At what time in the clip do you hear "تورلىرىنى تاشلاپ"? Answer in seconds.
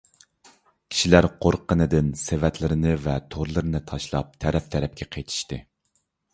3.37-4.35